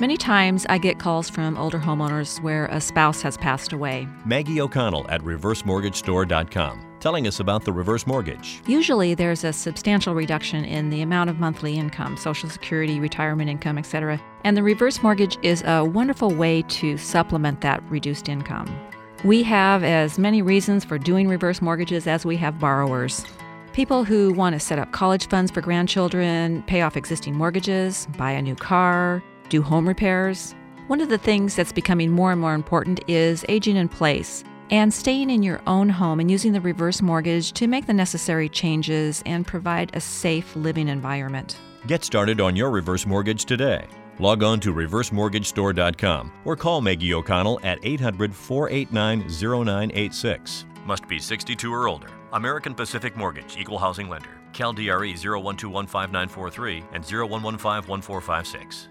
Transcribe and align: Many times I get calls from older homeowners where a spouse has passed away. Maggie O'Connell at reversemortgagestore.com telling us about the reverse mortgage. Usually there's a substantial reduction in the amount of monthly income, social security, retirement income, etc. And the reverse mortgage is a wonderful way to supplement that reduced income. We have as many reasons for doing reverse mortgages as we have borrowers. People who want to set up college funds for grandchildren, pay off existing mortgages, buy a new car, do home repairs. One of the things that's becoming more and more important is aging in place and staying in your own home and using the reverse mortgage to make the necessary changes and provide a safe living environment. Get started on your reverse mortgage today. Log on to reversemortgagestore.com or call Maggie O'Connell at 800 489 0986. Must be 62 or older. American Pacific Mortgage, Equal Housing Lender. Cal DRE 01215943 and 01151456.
Many 0.00 0.16
times 0.16 0.64
I 0.70 0.78
get 0.78 0.98
calls 0.98 1.28
from 1.28 1.58
older 1.58 1.78
homeowners 1.78 2.42
where 2.42 2.64
a 2.68 2.80
spouse 2.80 3.20
has 3.20 3.36
passed 3.36 3.74
away. 3.74 4.08
Maggie 4.24 4.58
O'Connell 4.58 5.04
at 5.10 5.20
reversemortgagestore.com 5.20 6.86
telling 7.00 7.26
us 7.26 7.40
about 7.40 7.64
the 7.64 7.72
reverse 7.72 8.06
mortgage. 8.06 8.62
Usually 8.66 9.14
there's 9.14 9.42
a 9.44 9.52
substantial 9.52 10.14
reduction 10.14 10.64
in 10.64 10.90
the 10.90 11.00
amount 11.00 11.30
of 11.30 11.38
monthly 11.38 11.78
income, 11.78 12.16
social 12.16 12.48
security, 12.48 13.00
retirement 13.00 13.48
income, 13.50 13.78
etc. 13.78 14.20
And 14.44 14.56
the 14.56 14.62
reverse 14.62 15.02
mortgage 15.02 15.38
is 15.42 15.62
a 15.66 15.82
wonderful 15.82 16.30
way 16.30 16.62
to 16.62 16.96
supplement 16.98 17.62
that 17.62 17.82
reduced 17.90 18.28
income. 18.28 18.74
We 19.24 19.42
have 19.44 19.82
as 19.82 20.18
many 20.18 20.40
reasons 20.42 20.84
for 20.84 20.98
doing 20.98 21.28
reverse 21.28 21.60
mortgages 21.60 22.06
as 22.06 22.24
we 22.24 22.36
have 22.38 22.58
borrowers. 22.58 23.24
People 23.72 24.04
who 24.04 24.32
want 24.32 24.54
to 24.54 24.60
set 24.60 24.78
up 24.78 24.92
college 24.92 25.28
funds 25.28 25.50
for 25.50 25.60
grandchildren, 25.60 26.62
pay 26.64 26.82
off 26.82 26.96
existing 26.96 27.34
mortgages, 27.34 28.08
buy 28.18 28.32
a 28.32 28.42
new 28.42 28.56
car, 28.56 29.22
do 29.50 29.60
home 29.60 29.86
repairs. 29.86 30.54
One 30.86 31.00
of 31.00 31.08
the 31.08 31.18
things 31.18 31.54
that's 31.54 31.72
becoming 31.72 32.10
more 32.10 32.32
and 32.32 32.40
more 32.40 32.54
important 32.54 33.00
is 33.06 33.44
aging 33.48 33.76
in 33.76 33.88
place 33.88 34.42
and 34.70 34.92
staying 34.92 35.30
in 35.30 35.42
your 35.42 35.60
own 35.66 35.88
home 35.88 36.20
and 36.20 36.30
using 36.30 36.52
the 36.52 36.60
reverse 36.60 37.02
mortgage 37.02 37.52
to 37.52 37.66
make 37.66 37.86
the 37.86 37.92
necessary 37.92 38.48
changes 38.48 39.22
and 39.26 39.46
provide 39.46 39.90
a 39.94 40.00
safe 40.00 40.56
living 40.56 40.88
environment. 40.88 41.58
Get 41.86 42.04
started 42.04 42.40
on 42.40 42.56
your 42.56 42.70
reverse 42.70 43.06
mortgage 43.06 43.44
today. 43.44 43.86
Log 44.18 44.42
on 44.42 44.60
to 44.60 44.74
reversemortgagestore.com 44.74 46.32
or 46.44 46.56
call 46.56 46.80
Maggie 46.80 47.14
O'Connell 47.14 47.58
at 47.62 47.78
800 47.82 48.34
489 48.34 49.28
0986. 49.28 50.66
Must 50.84 51.08
be 51.08 51.18
62 51.18 51.72
or 51.72 51.88
older. 51.88 52.08
American 52.32 52.74
Pacific 52.74 53.16
Mortgage, 53.16 53.56
Equal 53.58 53.78
Housing 53.78 54.08
Lender. 54.08 54.40
Cal 54.52 54.72
DRE 54.72 55.14
01215943 55.14 56.84
and 56.92 57.04
01151456. 57.04 58.88